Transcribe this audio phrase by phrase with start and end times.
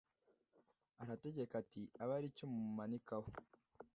[1.01, 3.27] arategeka ati Abe ari cyo mumumanikaho